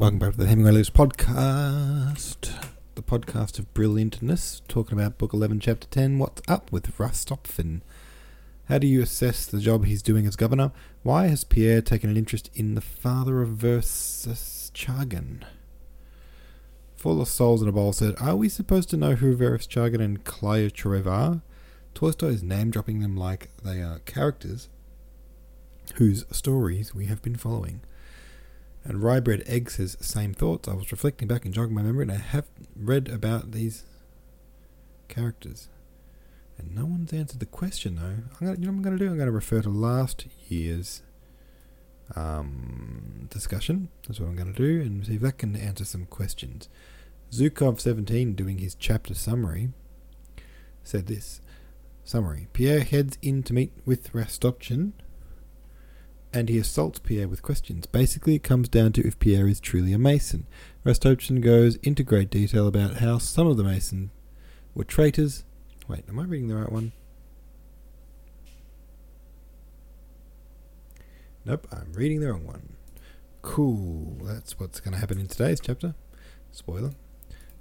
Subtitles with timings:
[0.00, 2.50] Welcome back to the Hemingway List podcast,
[2.94, 6.18] the podcast of brilliantness, talking about Book 11, Chapter 10.
[6.18, 7.82] What's up with Rostopchin?
[8.70, 10.72] How do you assess the job he's doing as governor?
[11.02, 15.42] Why has Pierre taken an interest in the father of Vereshchagin?
[16.96, 20.24] Full of Souls in a Bowl said, Are we supposed to know who Vereshchagin and
[20.24, 21.42] Klyucharev are?
[21.92, 24.70] Tolstoy is name dropping them like they are characters
[25.96, 27.82] whose stories we have been following.
[28.84, 30.68] And Ryebread Egg says, same thoughts.
[30.68, 33.84] I was reflecting back and jogging my memory, and I have read about these
[35.08, 35.68] characters.
[36.56, 38.02] And no one's answered the question, though.
[38.40, 39.10] I'm gonna, you know what I'm going to do?
[39.10, 41.02] I'm going to refer to last year's
[42.16, 43.88] um, discussion.
[44.06, 46.68] That's what I'm going to do, and see if that can answer some questions.
[47.32, 49.70] Zukov17, doing his chapter summary,
[50.82, 51.40] said this
[52.04, 54.92] Summary Pierre heads in to meet with Rostopchin
[56.32, 57.86] and he assaults Pierre with questions.
[57.86, 60.46] Basically, it comes down to if Pierre is truly a Mason.
[60.84, 64.10] Rostopchin goes into great detail about how some of the Masons
[64.74, 65.44] were traitors.
[65.88, 66.92] Wait, am I reading the right one?
[71.44, 72.76] Nope, I'm reading the wrong one.
[73.42, 75.94] Cool, that's what's going to happen in today's chapter.
[76.52, 76.92] Spoiler.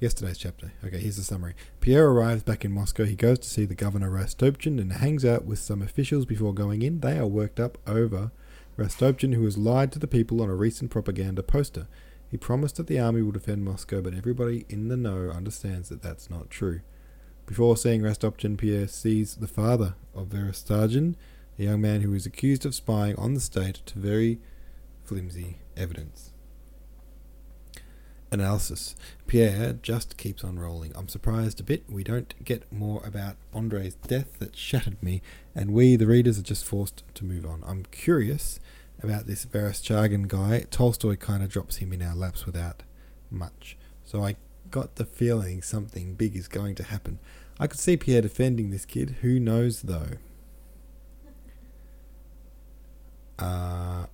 [0.00, 0.72] Yesterday's chapter.
[0.84, 1.54] Okay, here's the summary.
[1.80, 3.04] Pierre arrives back in Moscow.
[3.04, 6.82] He goes to see the governor Rostopchin and hangs out with some officials before going
[6.82, 7.00] in.
[7.00, 8.32] They are worked up over
[8.76, 11.86] Rostopchin, who has lied to the people on a recent propaganda poster.
[12.30, 16.02] He promised that the army will defend Moscow, but everybody in the know understands that
[16.02, 16.80] that's not true.
[17.46, 21.14] Before seeing Rostopchin, Pierre sees the father of Vereshchagin,
[21.58, 24.40] a young man who is accused of spying on the state to very
[25.04, 26.33] flimsy evidence.
[28.34, 28.96] Analysis.
[29.26, 30.92] Pierre just keeps on rolling.
[30.96, 35.22] I'm surprised a bit we don't get more about Andre's death that shattered me,
[35.54, 37.62] and we, the readers, are just forced to move on.
[37.66, 38.58] I'm curious
[39.02, 40.66] about this Vereshchagin guy.
[40.70, 42.82] Tolstoy kind of drops him in our laps without
[43.30, 43.76] much.
[44.04, 44.36] So I
[44.70, 47.20] got the feeling something big is going to happen.
[47.60, 49.16] I could see Pierre defending this kid.
[49.22, 50.18] Who knows, though?
[53.38, 54.06] Uh,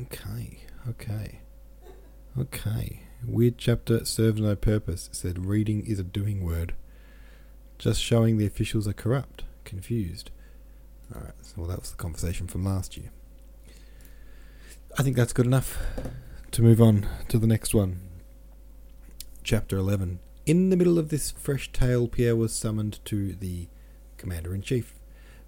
[0.00, 1.40] okay, okay.
[2.38, 3.02] Okay.
[3.26, 6.74] Weird chapter serves no purpose, said reading is a doing word.
[7.78, 10.30] Just showing the officials are corrupt, confused.
[11.14, 13.10] Alright, so well, that was the conversation from last year.
[14.96, 15.78] I think that's good enough
[16.52, 18.00] to move on to the next one.
[19.42, 20.20] Chapter 11.
[20.46, 23.68] In the middle of this fresh tale, Pierre was summoned to the
[24.16, 24.94] Commander in Chief.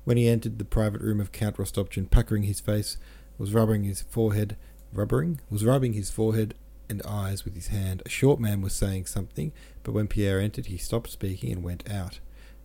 [0.05, 2.97] When he entered the private room of Count Rostopchin, puckering his face,
[3.39, 4.57] was rubbing his forehead,
[4.93, 6.55] rubbering, was rubbing his forehead
[6.93, 8.03] and eyes with his hand.
[8.07, 9.51] A short man was saying something,
[9.83, 12.21] but when Pierre entered, he stopped speaking and went out.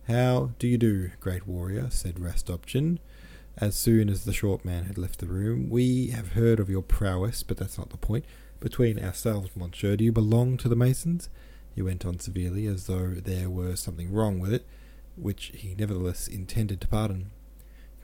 [0.06, 1.88] How do you do, great warrior?
[1.90, 2.98] said Rostopchin.
[3.56, 6.82] As soon as the short man had left the room, we have heard of your
[6.82, 8.24] prowess, but that's not the point.
[8.60, 11.28] Between ourselves, monsieur, do you belong to the Masons?
[11.74, 14.66] He went on severely, as though there were something wrong with it,
[15.16, 17.30] which he nevertheless intended to pardon.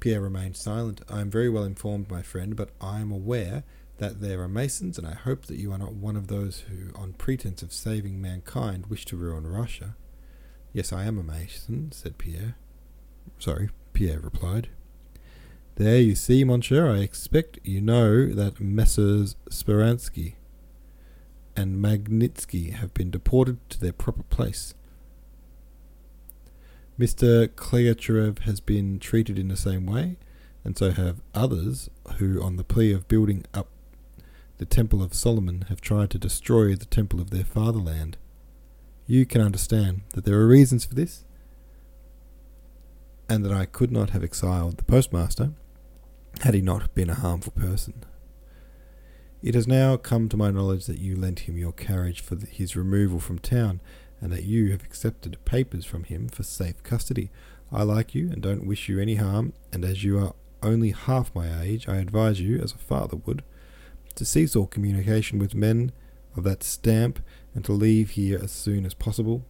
[0.00, 1.02] Pierre remained silent.
[1.08, 3.62] I am very well informed, my friend, but I am aware
[3.98, 6.92] that there are Masons, and I hope that you are not one of those who,
[6.98, 9.96] on pretence of saving mankind, wish to ruin Russia.
[10.72, 12.56] Yes, I am a Mason, said Pierre.
[13.38, 14.68] Sorry, Pierre replied.
[15.76, 19.36] There you see, monsieur, I expect you know that Messrs.
[19.50, 20.34] Speransky
[21.56, 24.74] and Magnitsky have been deported to their proper place.
[26.98, 27.48] Mr.
[27.48, 30.16] Klyucharev has been treated in the same way,
[30.64, 33.68] and so have others who, on the plea of building up
[34.64, 38.16] the Temple of Solomon have tried to destroy the temple of their fatherland.
[39.06, 41.26] You can understand that there are reasons for this,
[43.28, 45.52] and that I could not have exiled the postmaster
[46.40, 48.06] had he not been a harmful person.
[49.42, 52.74] It has now come to my knowledge that you lent him your carriage for his
[52.74, 53.82] removal from town,
[54.18, 57.30] and that you have accepted papers from him for safe custody.
[57.70, 61.34] I like you and don't wish you any harm, and as you are only half
[61.34, 63.42] my age, I advise you, as a father would,
[64.14, 65.92] to cease all communication with men
[66.36, 67.20] of that stamp
[67.54, 69.44] and to leave here as soon as possible.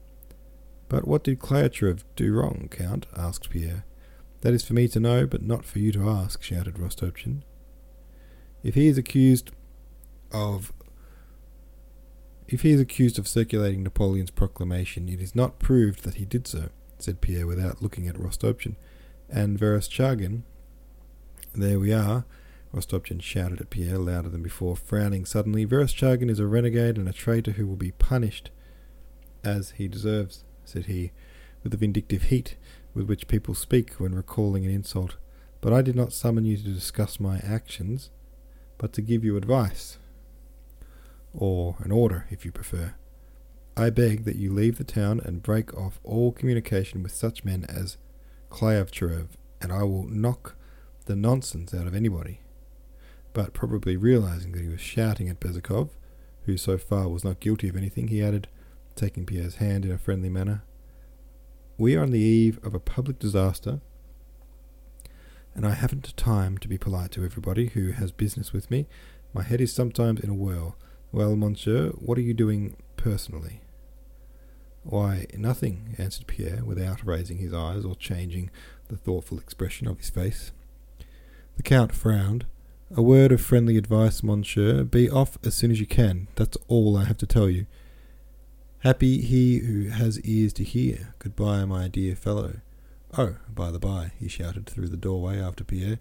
[0.89, 3.07] But what did Klyucharev do wrong, Count?
[3.17, 3.85] asked Pierre.
[4.43, 7.43] That is for me to know, but not for you to ask, shouted Rostopchin.
[8.63, 9.51] If he is accused
[10.33, 10.73] of
[12.47, 16.47] if he is accused of circulating Napoleon's proclamation, it is not proved that he did
[16.47, 16.69] so,
[16.99, 18.77] said Pierre without looking at Rostopchin.
[19.31, 20.43] And Vereshchagin,
[21.55, 22.27] there we are,
[22.75, 25.65] Rostopchin shouted at Pierre louder than before, frowning suddenly.
[25.65, 28.51] Vereshchagin is a renegade and a traitor who will be punished
[29.45, 31.13] as he deserves, said he,
[31.63, 32.57] with the vindictive heat
[32.93, 35.17] with which people speak when recalling an insult.
[35.61, 38.11] But I did not summon you to discuss my actions,
[38.79, 39.99] but to give you advice.
[41.33, 42.95] or an order if you prefer.
[43.77, 47.65] I beg that you leave the town and break off all communication with such men
[47.69, 47.97] as
[48.51, 49.29] Klyucharev,
[49.61, 50.55] and I will knock
[51.07, 52.41] the nonsense out of anybody.
[53.35, 55.91] But probably realizing that he was shouting at Bezukhov,
[56.47, 58.49] who so far was not guilty of anything, he added,
[58.95, 60.63] taking Pierre's hand in a friendly manner,
[61.77, 63.81] We are on the eve of a public disaster,
[65.55, 68.87] and I haven't time to be polite to everybody who has business with me.
[69.33, 70.77] My head is sometimes in a whirl.
[71.13, 73.63] Well, monsieur, what are you doing personally?
[74.85, 78.51] Why, nothing, answered Pierre, without raising his eyes or changing
[78.89, 80.53] the thoughtful expression of his face.
[81.57, 82.47] The Count frowned.
[82.91, 84.85] A word of friendly advice, monsieur.
[84.85, 86.29] Be off as soon as you can.
[86.37, 87.67] That's all I have to tell you.
[88.81, 91.15] Happy he who has ears to hear.
[91.19, 92.57] Goodbye, my dear fellow.
[93.17, 95.99] Oh, by the by, he shouted through the doorway after Pierre,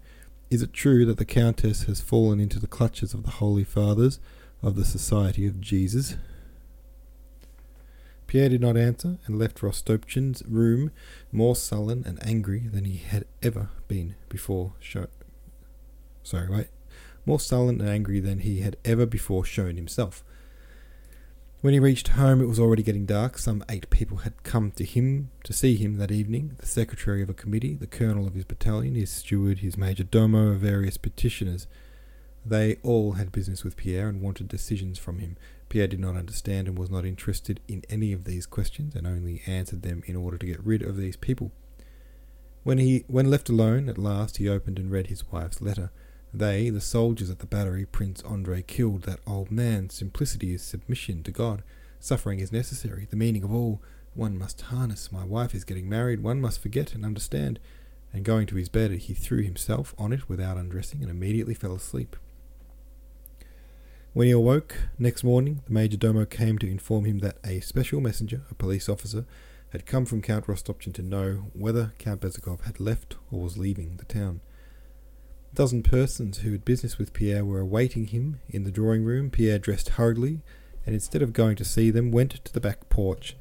[0.50, 4.20] is it true that the Countess has fallen into the clutches of the Holy Fathers
[4.62, 6.16] of the Society of Jesus?
[8.26, 10.90] Pierre did not answer and left Rostopchin's room
[11.32, 14.74] more sullen and angry than he had ever been before.
[16.24, 16.68] Sorry, wait.
[17.24, 20.24] More sullen and angry than he had ever before shown himself.
[21.60, 23.38] When he reached home, it was already getting dark.
[23.38, 27.30] Some eight people had come to him to see him that evening the secretary of
[27.30, 31.66] a committee, the colonel of his battalion, his steward, his major domo, various petitioners.
[32.44, 35.38] They all had business with Pierre and wanted decisions from him.
[35.70, 39.40] Pierre did not understand and was not interested in any of these questions, and only
[39.46, 41.50] answered them in order to get rid of these people.
[42.62, 45.90] When he when left alone, at last he opened and read his wife's letter.
[46.36, 49.88] They, the soldiers at the battery, Prince Andrei killed that old man.
[49.88, 51.62] Simplicity is submission to God.
[52.00, 53.06] Suffering is necessary.
[53.08, 53.80] The meaning of all.
[54.14, 55.12] One must harness.
[55.12, 56.24] My wife is getting married.
[56.24, 57.60] One must forget and understand.
[58.12, 61.74] And going to his bed, he threw himself on it without undressing and immediately fell
[61.74, 62.16] asleep.
[64.12, 68.00] When he awoke next morning, the major domo came to inform him that a special
[68.00, 69.24] messenger, a police officer,
[69.70, 73.98] had come from Count Rostopchin to know whether Count Bezukhov had left or was leaving
[73.98, 74.40] the town.
[75.54, 79.30] Dozen persons who had business with Pierre were awaiting him in the drawing room.
[79.30, 80.40] Pierre dressed hurriedly,
[80.84, 83.36] and instead of going to see them, went to the back porch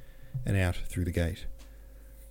[0.45, 1.48] and out through the gate.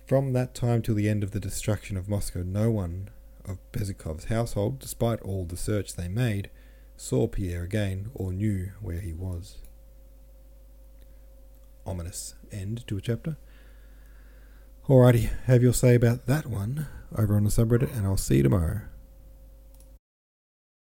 [0.05, 3.09] From that time till the end of the destruction of Moscow, no one
[3.43, 6.49] of Bezukhov's household, despite all the search they made,
[6.95, 9.57] saw Pierre again or knew where he was.
[11.85, 13.35] Ominous end to a chapter.
[14.87, 16.87] Alrighty, have your say about that one
[17.17, 18.81] over on the subreddit, and I'll see you tomorrow.